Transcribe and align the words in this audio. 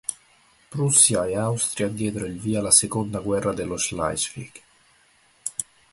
Prussia 0.71 1.27
e 1.27 1.35
Austria 1.35 1.87
diedero 1.87 2.25
il 2.25 2.39
via 2.39 2.57
alla 2.57 2.71
Seconda 2.71 3.19
guerra 3.19 3.53
dello 3.53 3.77
Schleswig. 3.77 4.51